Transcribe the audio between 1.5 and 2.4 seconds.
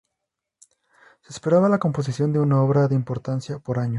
la composición de